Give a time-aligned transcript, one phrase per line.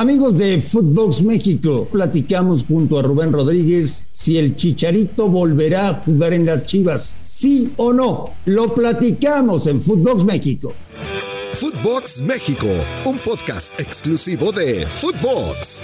[0.00, 6.34] Amigos de Footbox México, platicamos junto a Rubén Rodríguez si el Chicharito volverá a jugar
[6.34, 8.30] en las Chivas, sí o no.
[8.44, 10.72] Lo platicamos en Footbox México.
[11.48, 12.68] Footbox México,
[13.06, 15.82] un podcast exclusivo de Footbox.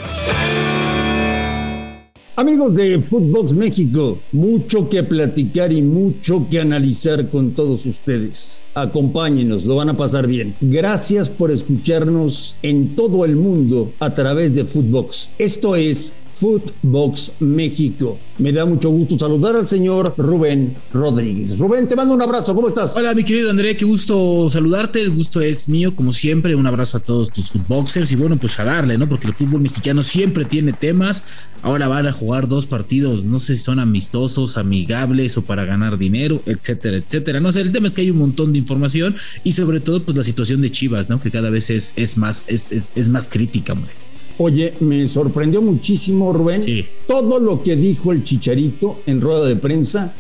[2.37, 8.61] Amigos de Footbox México, mucho que platicar y mucho que analizar con todos ustedes.
[8.75, 10.53] Acompáñenos, lo van a pasar bien.
[10.61, 15.31] Gracias por escucharnos en todo el mundo a través de Footbox.
[15.39, 16.13] Esto es
[16.45, 18.19] Footbox México.
[18.37, 21.57] Me da mucho gusto saludar al señor Rubén Rodríguez.
[21.57, 22.95] Rubén, te mando un abrazo, ¿cómo estás?
[22.95, 25.01] Hola, mi querido André, qué gusto saludarte.
[25.01, 26.55] El gusto es mío, como siempre.
[26.55, 29.09] Un abrazo a todos tus footboxers y bueno, pues a darle, ¿no?
[29.09, 31.25] Porque el fútbol mexicano siempre tiene temas.
[31.63, 35.97] Ahora van a jugar dos partidos, no sé si son amistosos, amigables o para ganar
[35.97, 37.41] dinero, etcétera, etcétera.
[37.41, 40.15] No sé, el tema es que hay un montón de información y sobre todo, pues
[40.15, 41.21] la situación de Chivas, ¿no?
[41.21, 43.93] Que cada vez es, más, es, es más crítica, hombre.
[44.39, 46.63] Oye, me sorprendió muchísimo, Rubén,
[47.07, 50.13] todo lo que dijo el Chicharito en rueda de prensa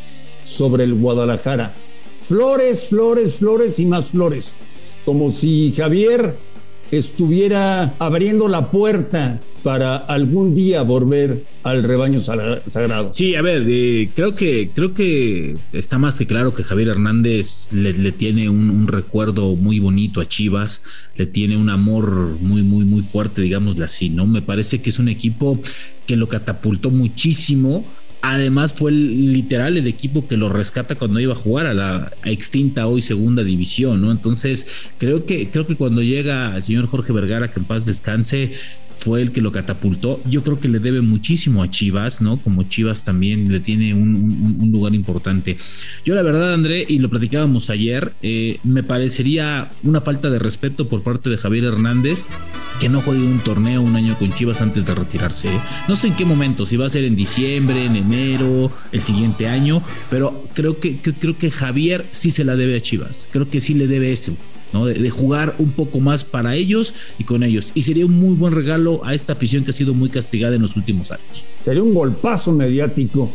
[0.44, 1.74] sobre el Guadalajara.
[2.28, 4.54] Flores, flores, flores y más flores.
[5.04, 6.36] Como si Javier
[6.90, 13.10] estuviera abriendo la puerta para algún día volver al rebaño sagrado.
[13.10, 17.72] Sí, a ver, eh, creo que creo que está más que claro que Javier Hernández
[17.72, 20.82] le, tiene un, recuerdo muy bonito a Chivas,
[21.16, 24.26] le tiene un amor muy muy muy fuerte, digámoslo así, ¿no?
[24.26, 25.58] Me parece que es un equipo
[26.06, 27.84] que lo catapultó muchísimo
[28.26, 32.86] Además fue literal el equipo que lo rescata cuando iba a jugar a la extinta
[32.86, 34.10] hoy segunda división, ¿no?
[34.10, 38.52] Entonces creo que creo que cuando llega el señor Jorge Vergara que en paz descanse
[38.96, 40.22] fue el que lo catapultó.
[40.28, 42.40] Yo creo que le debe muchísimo a Chivas, ¿no?
[42.40, 45.56] Como Chivas también le tiene un, lugar importante.
[46.04, 50.88] Yo la verdad, André, y lo platicábamos ayer, eh, me parecería una falta de respeto
[50.88, 52.26] por parte de Javier Hernández
[52.80, 55.48] que no juegue un torneo un año con Chivas antes de retirarse.
[55.48, 55.60] ¿eh?
[55.88, 59.46] No sé en qué momento, si va a ser en diciembre, en enero, el siguiente
[59.48, 63.28] año, pero creo que, creo que Javier sí se la debe a Chivas.
[63.30, 64.36] Creo que sí le debe eso.
[64.72, 67.70] De, jugar un poco más para ellos y con ellos.
[67.74, 70.62] Y sería un muy buen regalo a esta afición que ha sido muy castigada en
[70.62, 71.46] los últimos años.
[71.60, 73.30] Sería un golpazo mediático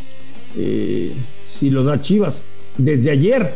[0.57, 1.13] eh,
[1.43, 2.43] si lo da Chivas.
[2.77, 3.55] Desde ayer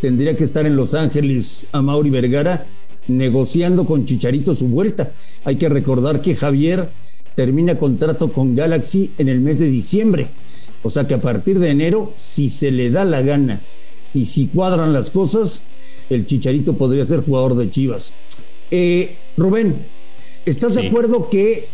[0.00, 2.66] tendría que estar en Los Ángeles a Mauri Vergara
[3.08, 5.12] negociando con Chicharito su vuelta.
[5.44, 6.90] Hay que recordar que Javier
[7.34, 10.30] termina contrato con Galaxy en el mes de diciembre.
[10.82, 13.60] O sea que a partir de enero, si se le da la gana
[14.14, 15.64] y si cuadran las cosas,
[16.14, 18.14] el Chicharito podría ser jugador de Chivas.
[18.70, 19.86] Eh, Rubén,
[20.46, 21.68] ¿estás de acuerdo que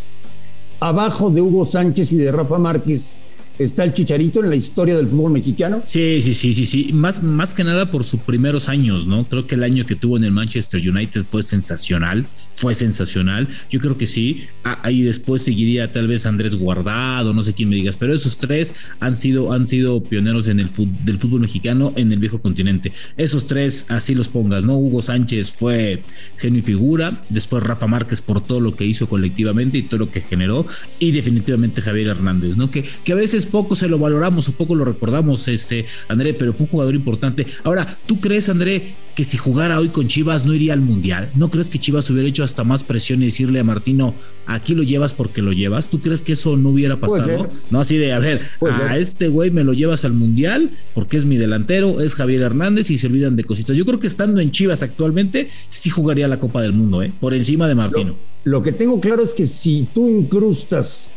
[0.80, 3.14] abajo de Hugo Sánchez y de Rafa Márquez
[3.58, 5.82] está el Chicharito en la historia del fútbol mexicano?
[5.84, 6.90] Sí, sí, sí, sí, sí.
[6.92, 9.28] Más, más que nada por sus primeros años, ¿no?
[9.28, 13.48] Creo que el año que tuvo en el Manchester United fue sensacional, fue sensacional.
[13.70, 14.46] Yo creo que sí.
[14.64, 18.38] Ah, ahí después seguiría tal vez Andrés Guardado, no sé quién me digas, pero esos
[18.38, 22.40] tres han sido, han sido pioneros en el fútbol, del fútbol mexicano en el viejo
[22.40, 22.92] continente.
[23.16, 24.78] Esos tres, así los pongas, ¿no?
[24.78, 26.02] Hugo Sánchez fue
[26.36, 30.10] genio y figura, después Rafa Márquez por todo lo que hizo colectivamente y todo lo
[30.10, 30.66] que generó,
[30.98, 32.70] y definitivamente Javier Hernández, ¿no?
[32.70, 36.52] Que, que a veces poco se lo valoramos o poco lo recordamos, este, André, pero
[36.52, 37.46] fue un jugador importante.
[37.64, 41.30] Ahora, ¿tú crees, André, que si jugara hoy con Chivas no iría al Mundial?
[41.34, 44.14] ¿No crees que Chivas hubiera hecho hasta más presión y decirle a Martino,
[44.46, 45.90] aquí lo llevas porque lo llevas?
[45.90, 47.48] ¿Tú crees que eso no hubiera pasado?
[47.70, 51.24] No, así de, a ver, a este güey me lo llevas al Mundial porque es
[51.24, 53.76] mi delantero, es Javier Hernández y se olvidan de cositas.
[53.76, 57.12] Yo creo que estando en Chivas actualmente, sí jugaría la Copa del Mundo, ¿eh?
[57.18, 58.16] por encima de Martino.
[58.44, 61.10] lo que tengo claro es que si tú incrustas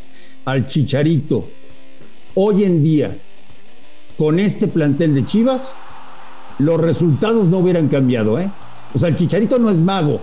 [0.46, 1.50] al Chicharito
[2.36, 3.18] hoy en día,
[4.18, 5.76] con este plantel de Chivas,
[6.60, 8.52] los resultados no hubieran cambiado, ¿eh?
[8.94, 10.20] O sea, el Chicharito no es mago.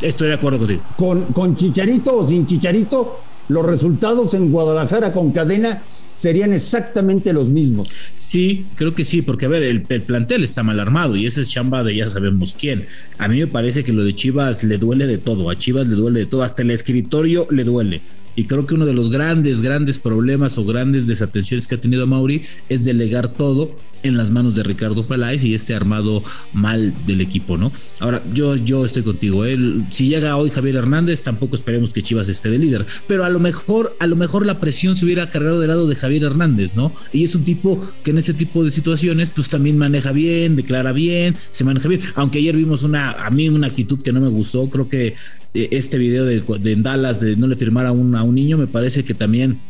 [0.00, 0.82] Estoy de acuerdo contigo.
[0.96, 5.82] Con, con Chicharito o sin Chicharito, los resultados en Guadalajara con cadena
[6.16, 7.88] serían exactamente los mismos.
[8.12, 11.50] Sí, creo que sí, porque a ver, el, plantel está mal armado y ese es
[11.50, 12.86] chamba de ya sabemos quién.
[13.18, 15.94] A mí me parece que lo de Chivas le duele de todo, a Chivas le
[15.94, 18.02] duele de todo, hasta el escritorio le duele.
[18.34, 22.06] Y creo que uno de los grandes, grandes problemas o grandes desatenciones que ha tenido
[22.06, 26.22] Mauri es delegar todo en las manos de Ricardo Peláez y este armado
[26.52, 27.72] mal del equipo, ¿no?
[28.00, 29.44] Ahora, yo, yo estoy contigo.
[29.44, 29.58] ¿eh?
[29.90, 32.86] Si llega hoy Javier Hernández, tampoco esperemos que Chivas esté de líder.
[33.06, 35.96] Pero a lo mejor, a lo mejor la presión se hubiera cargado del lado de
[35.96, 36.92] Javier Hernández, ¿no?
[37.12, 40.92] Y es un tipo que en este tipo de situaciones, pues también maneja bien, declara
[40.92, 42.00] bien, se maneja bien.
[42.14, 44.68] Aunque ayer vimos una, a mí una actitud que no me gustó.
[44.70, 45.14] Creo que
[45.54, 48.58] eh, este video de, de Dallas de no le firmar a un, a un niño
[48.58, 49.60] me parece que también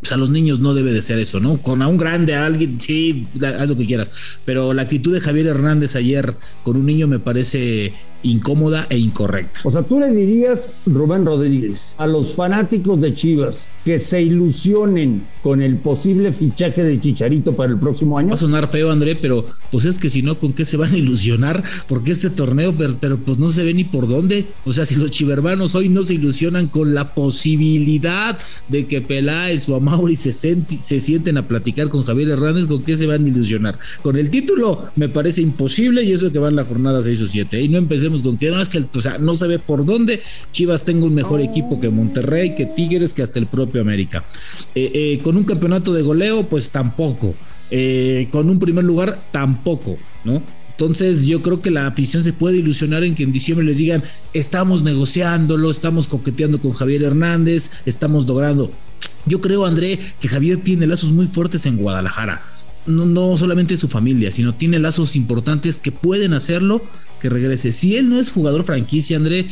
[0.00, 1.60] pues a los niños no debe de ser eso, ¿no?
[1.62, 4.40] Con a un grande, a alguien, sí, haz lo que quieras.
[4.44, 9.60] Pero la actitud de Javier Hernández ayer con un niño me parece incómoda e incorrecta.
[9.64, 15.26] O sea, tú le dirías, Rubén Rodríguez, a los fanáticos de Chivas que se ilusionen
[15.42, 18.30] con el posible fichaje de Chicharito para el próximo año.
[18.30, 20.92] Va a sonar feo, André, pero pues es que si no, ¿con qué se van
[20.92, 21.62] a ilusionar?
[21.86, 24.48] Porque este torneo, pero, pues no se ve ni por dónde.
[24.64, 29.68] O sea, si los chivermanos hoy no se ilusionan con la posibilidad de que Peláez
[29.68, 33.28] o Amauri se, se sienten a platicar con Javier Hernández, ¿con qué se van a
[33.28, 33.78] ilusionar?
[34.02, 37.26] Con el título me parece imposible y eso que va en la jornada 6 o
[37.26, 37.62] 7.
[37.62, 37.78] Y no
[38.22, 40.22] con que no, es que o sea, no se ve por dónde.
[40.52, 44.24] Chivas tengo un mejor equipo que Monterrey, que Tigres, que hasta el propio América.
[44.74, 47.34] Eh, eh, con un campeonato de goleo, pues tampoco.
[47.70, 50.42] Eh, con un primer lugar, tampoco, ¿no?
[50.70, 54.02] Entonces yo creo que la afición se puede ilusionar en que en diciembre les digan,
[54.34, 58.70] estamos negociándolo, estamos coqueteando con Javier Hernández, estamos logrando.
[59.26, 62.42] Yo creo, André, que Javier tiene lazos muy fuertes en Guadalajara
[62.86, 66.82] no, no solamente su familia, sino tiene lazos importantes que pueden hacerlo
[67.20, 67.72] que regrese.
[67.72, 69.48] Si él no es jugador franquicia, André,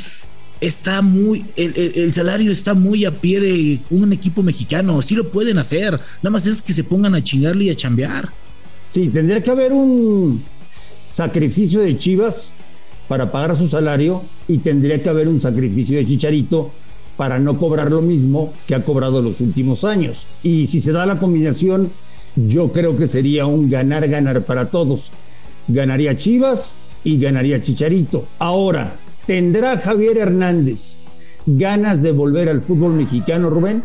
[0.60, 5.58] está muy, el, salario está muy a pie de un equipo mexicano, sí lo pueden
[5.58, 8.30] hacer, nada más es que se pongan a chingarle y a chambear.
[8.88, 10.42] Sí, tendría que haber un
[11.08, 12.54] sacrificio de Chivas
[13.08, 16.72] para pagar su salario y tendría que haber un sacrificio de Chicharito
[17.16, 20.26] para no cobrar lo mismo que ha cobrado los últimos años.
[20.42, 21.90] Y si se da la combinación,
[22.36, 25.12] yo creo que sería un ganar-ganar para todos.
[25.68, 28.26] Ganaría Chivas y ganaría Chicharito.
[28.38, 28.96] Ahora,
[29.26, 30.98] ¿tendrá Javier Hernández
[31.46, 33.82] ganas de volver al fútbol mexicano, Rubén?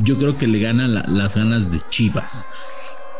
[0.00, 2.46] Yo, creo que le ganan las ganas de Chivas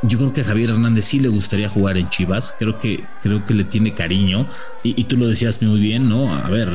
[0.03, 2.55] yo creo que a Javier Hernández sí le gustaría jugar en Chivas.
[2.59, 4.49] Creo que, creo que le tiene cariño.
[4.83, 6.35] Y, tú lo decías muy bien, ¿no?
[6.35, 6.71] A ver,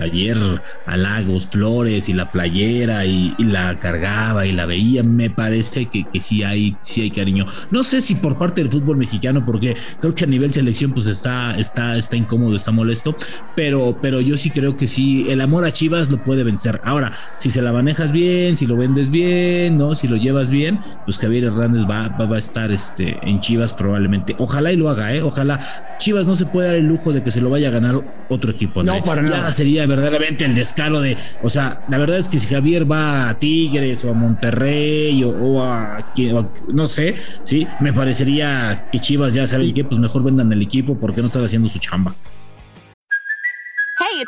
[0.00, 0.38] ayer
[0.86, 5.02] a Lagos, Flores y la playera y, la cargaba y la veía.
[5.02, 7.46] Me parece que, que, sí, hay, sí hay cariño.
[7.72, 11.08] No sé si por parte del fútbol mexicano, porque creo que a nivel selección, pues
[11.08, 13.16] está, está, está incómodo, está molesto.
[13.56, 16.80] Pero, pero yo sí creo que sí, el amor a Chivas lo puede vencer.
[16.84, 19.96] Ahora, si se la manejas bien, si lo vendes bien, ¿no?
[19.96, 23.40] Si lo llevas bien, pues Javier Hernández va, va, va a estar estar este, en
[23.40, 24.36] Chivas probablemente.
[24.38, 25.22] Ojalá y lo haga, ¿eh?
[25.22, 25.58] Ojalá.
[25.98, 27.94] Chivas no se puede dar el lujo de que se lo vaya a ganar
[28.28, 28.82] otro equipo.
[28.82, 29.50] No, para nada.
[29.52, 33.38] sería verdaderamente el descaro de, o sea, la verdad es que si Javier va a
[33.38, 36.12] Tigres o a Monterrey o, a,
[36.74, 37.14] no sé,
[37.44, 41.28] sí, me parecería que Chivas ya sabe que pues mejor vendan el equipo porque no
[41.28, 42.14] están haciendo su chamba.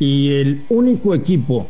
[0.00, 1.68] Y el único equipo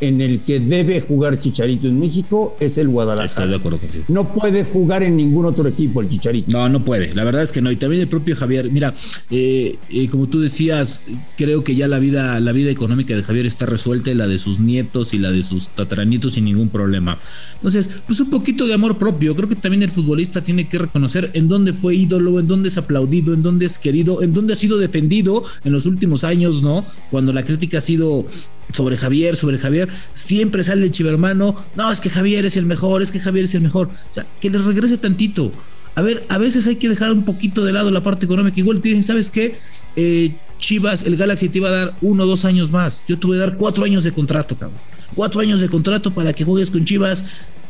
[0.00, 3.26] en el que debe jugar Chicharito en México es el Guadalajara.
[3.26, 4.04] Estoy de acuerdo contigo.
[4.08, 6.50] No puede jugar en ningún otro equipo el Chicharito.
[6.50, 7.12] No, no puede.
[7.14, 7.70] La verdad es que no.
[7.70, 8.70] Y también el propio Javier.
[8.70, 8.94] Mira,
[9.30, 11.02] eh, eh, como tú decías,
[11.36, 14.60] creo que ya la vida, la vida económica de Javier está resuelta, la de sus
[14.60, 17.18] nietos y la de sus tataranietos sin ningún problema.
[17.54, 19.36] Entonces, pues un poquito de amor propio.
[19.36, 22.78] Creo que también el futbolista tiene que reconocer en dónde fue ídolo, en dónde es
[22.78, 26.84] aplaudido, en dónde es querido, en dónde ha sido defendido en los últimos años, ¿no?
[27.10, 28.26] Cuando la crítica ha sido
[28.72, 33.02] sobre Javier, sobre Javier, siempre sale el chivermano, no, es que Javier es el mejor,
[33.02, 33.88] es que Javier es el mejor.
[33.88, 35.52] O sea, que le regrese tantito.
[35.94, 38.58] A ver, a veces hay que dejar un poquito de lado la parte económica.
[38.60, 39.58] Igual dicen, ¿sabes qué?
[39.96, 43.04] Eh, Chivas, el Galaxy te iba a dar uno o dos años más.
[43.08, 44.78] Yo te voy a dar cuatro años de contrato, cabrón.
[45.14, 47.24] Cuatro años de contrato para que juegues con Chivas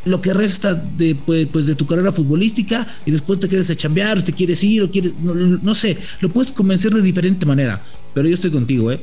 [0.04, 3.74] lo que resta de, pues, pues, de tu carrera futbolística y después te quieres a
[3.74, 7.44] chambear o te quieres ir o quieres, no, no sé, lo puedes convencer de diferente
[7.44, 7.84] manera.
[8.14, 9.00] Pero yo estoy contigo, ¿eh?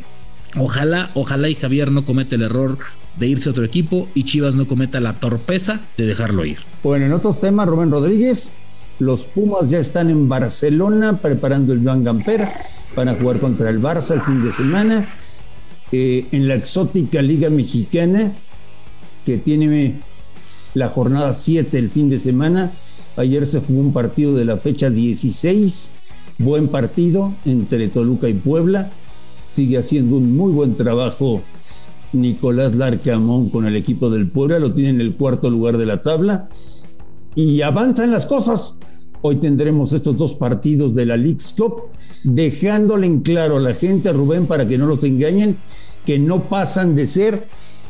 [0.56, 2.78] Ojalá, ojalá y Javier no cometa el error
[3.18, 6.60] de irse a otro equipo y Chivas no cometa la torpeza de dejarlo ir.
[6.84, 8.54] Bueno, en otros temas, Rubén Rodríguez,
[9.00, 12.48] los Pumas ya están en Barcelona preparando el Joan Gamper
[12.96, 15.08] para jugar contra el Barça el fin de semana.
[15.92, 18.34] Eh, en la exótica Liga Mexicana,
[19.26, 20.02] que tiene
[20.74, 22.72] la jornada 7 el fin de semana.
[23.16, 25.92] Ayer se jugó un partido de la fecha 16,
[26.40, 28.92] buen partido entre Toluca y Puebla
[29.48, 31.42] sigue haciendo un muy buen trabajo
[32.12, 36.02] Nicolás Larcamón con el equipo del Puebla, lo tiene en el cuarto lugar de la
[36.02, 36.50] tabla
[37.34, 38.78] y avanzan las cosas.
[39.22, 41.84] Hoy tendremos estos dos partidos de la League's Cup,
[42.24, 45.58] dejándole en claro a la gente, Rubén, para que no los engañen,
[46.06, 47.48] que no pasan de ser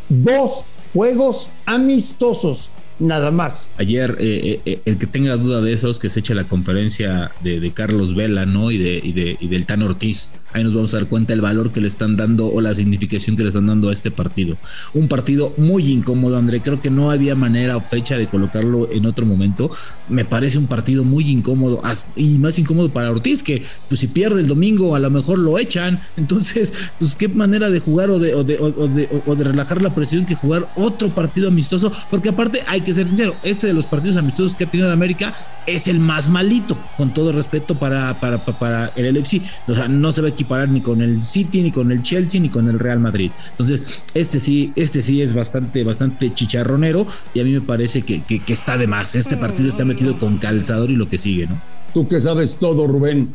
[0.09, 3.69] dos juegos amistosos nada más.
[3.77, 7.31] Ayer, eh, eh, eh, el que tenga duda de esos, que se eche la conferencia
[7.43, 8.71] de, Carlos Vela, ¿no?
[8.71, 10.31] Y, de, y, de, y del Tan Ortiz.
[10.57, 13.35] Ahí nos vamos a dar cuenta el valor que le están dando o la significación
[13.35, 14.57] que le están dando a este partido.
[14.93, 16.61] Un partido muy incómodo, André.
[16.61, 19.69] Creo que no había manera o fecha de colocarlo en otro momento.
[20.09, 21.81] Me parece un partido muy incómodo
[22.15, 25.57] y más incómodo para Ortiz, que pues si pierde el domingo a lo mejor lo
[25.57, 26.01] echan.
[26.17, 30.25] Entonces, pues qué manera de jugar o de, o de, o de, relajar la presión
[30.25, 34.17] que jugar otro partido amistoso, porque aparte hay que ser sincero, este de los partidos
[34.17, 35.35] amistosos que ha tenido en América
[35.65, 39.41] es el más malito, con todo respeto para, para, para el LFC.
[39.67, 42.39] O sea, no se va a equiparar ni con el City, ni con el Chelsea,
[42.39, 43.31] ni con el Real Madrid.
[43.51, 48.23] Entonces, este sí, este sí es bastante, bastante chicharronero y a mí me parece que,
[48.23, 49.13] que, que está de más.
[49.15, 51.61] Este partido está metido con calzador y lo que sigue, ¿no?
[51.93, 53.33] Tú que sabes todo, Rubén.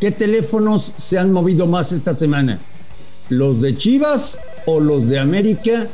[0.00, 2.58] ¿Qué teléfonos se han movido más esta semana?
[3.28, 5.88] ¿Los de Chivas o los de América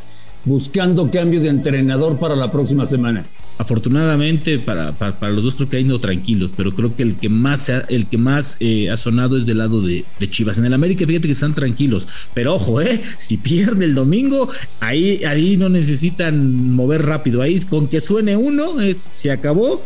[0.44, 3.24] buscando cambio de entrenador para la próxima semana?
[3.58, 7.28] Afortunadamente para, para, los dos creo que han ido tranquilos, pero creo que el que
[7.28, 10.58] más, ha, el que más eh, ha sonado es del lado de, de, Chivas.
[10.58, 14.48] En el América fíjate que están tranquilos, pero ojo, eh, si pierde el domingo,
[14.80, 19.82] ahí, ahí no necesitan mover rápido, ahí con que suene uno es se acabó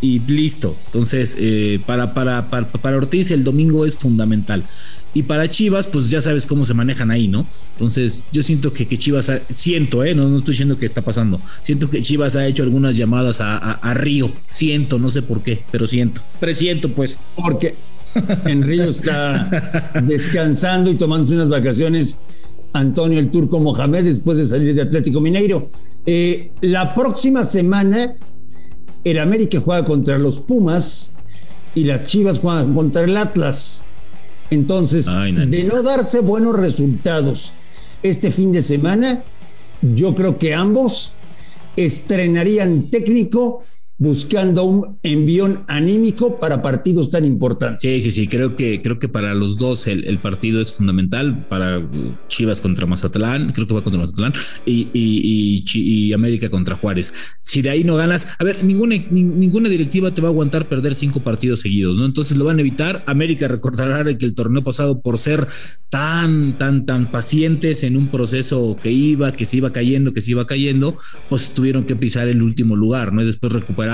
[0.00, 0.76] y listo.
[0.86, 4.64] Entonces, eh, para, para, para, para, Ortiz el domingo es fundamental.
[5.12, 7.46] Y para Chivas, pues ya sabes cómo se manejan ahí, ¿no?
[7.72, 10.14] Entonces, yo siento que, que Chivas, siento, ¿eh?
[10.14, 11.40] No, no estoy diciendo que está pasando.
[11.62, 14.30] Siento que Chivas ha hecho algunas llamadas a, a, Río.
[14.48, 16.20] Siento, no sé por qué, pero siento.
[16.38, 17.18] Presiento, pues.
[17.34, 17.74] Porque
[18.44, 22.18] en Río está descansando y tomando unas vacaciones
[22.72, 25.70] Antonio el Turco Mohamed después de salir de Atlético Mineiro.
[26.06, 28.14] Eh, la próxima semana
[29.04, 31.10] el América juega contra los Pumas
[31.74, 33.82] y las Chivas juegan contra el Atlas.
[34.50, 37.52] Entonces, de no darse buenos resultados
[38.02, 39.22] este fin de semana,
[39.80, 41.12] yo creo que ambos
[41.76, 43.62] estrenarían técnico
[44.00, 47.82] buscando un envión anímico para partidos tan importantes.
[47.82, 51.86] Sí, sí, sí, creo que, creo que para los dos el, partido es fundamental, para
[52.26, 54.32] Chivas contra Mazatlán, creo que va contra Mazatlán,
[54.64, 57.12] y, y, América contra Juárez.
[57.36, 60.94] Si de ahí no ganas, a ver, ninguna, ninguna directiva te va a aguantar perder
[60.94, 62.06] cinco partidos seguidos, ¿no?
[62.06, 63.04] Entonces lo van a evitar.
[63.06, 65.46] América recordará que el torneo pasado, por ser
[65.90, 70.30] tan, tan, tan pacientes en un proceso que iba, que se iba cayendo, que se
[70.30, 70.96] iba cayendo,
[71.28, 73.22] pues tuvieron que pisar el último lugar, ¿no?
[73.22, 73.89] Y después recuperar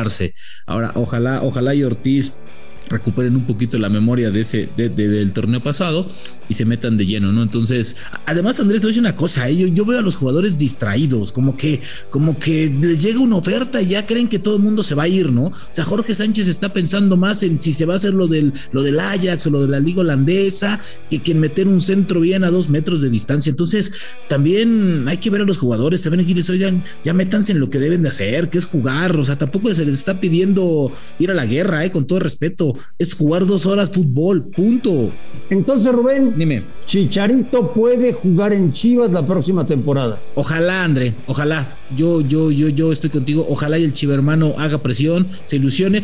[0.67, 2.43] Ahora, ojalá, ojalá y Ortiz
[2.88, 6.07] recuperen un poquito la memoria de ese del torneo pasado
[6.49, 7.43] y se metan de lleno, ¿no?
[7.43, 9.71] Entonces, además Andrés te voy a decir una cosa, ¿eh?
[9.73, 13.87] yo, veo a los jugadores distraídos, como que como que les llega una oferta y
[13.88, 15.45] ya creen que todo el mundo se va a ir, ¿no?
[15.45, 18.52] O sea, Jorge Sánchez está pensando más en si se va a hacer lo del
[18.73, 22.45] lo del Ajax o lo de la liga holandesa que, en meter un centro bien
[22.45, 23.50] a dos metros de distancia.
[23.50, 23.93] Entonces,
[24.28, 27.71] también hay que ver a los jugadores, también que decirles, oigan, ya métanse en lo
[27.71, 31.31] que deben de hacer, que es jugar, o sea, tampoco se les está pidiendo ir
[31.31, 31.90] a la guerra, ¿eh?
[31.90, 35.12] Con todo respeto es jugar dos horas fútbol, punto.
[35.50, 36.64] Entonces, Rubén, dime.
[36.87, 40.21] Chicharito puede jugar en Chivas la próxima temporada.
[40.35, 41.76] Ojalá, André, ojalá.
[41.95, 43.47] Yo, yo, yo, yo estoy contigo.
[43.49, 46.02] Ojalá y el chivermano haga presión, se ilusione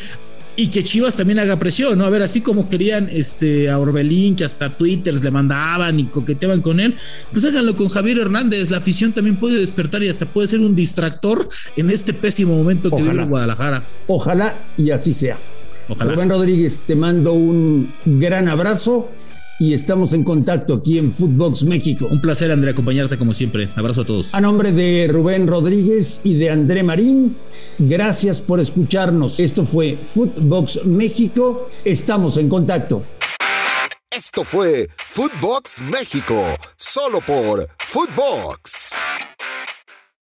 [0.55, 2.05] y que Chivas también haga presión, ¿no?
[2.05, 6.61] A ver, así como querían este, a Orbelín, que hasta Twitters le mandaban y coqueteaban
[6.61, 6.95] con él,
[7.33, 8.71] pues háganlo con Javier Hernández.
[8.71, 12.91] La afición también puede despertar y hasta puede ser un distractor en este pésimo momento
[12.91, 13.88] que vive Guadalajara.
[14.07, 15.38] Ojalá y así sea.
[15.99, 19.09] Rubén Rodríguez, te mando un gran abrazo
[19.59, 22.09] y estamos en contacto aquí en Footbox México.
[22.11, 23.71] Un placer, André, acompañarte como siempre.
[23.77, 24.35] Abrazo a todos.
[24.35, 27.37] A nombre de Rubén Rodríguez y de André Marín,
[27.79, 29.39] gracias por escucharnos.
[29.39, 31.69] Esto fue Footbox México.
[31.85, 33.03] Estamos en contacto.
[34.11, 36.45] Esto fue Footbox México,
[36.77, 38.93] solo por Footbox.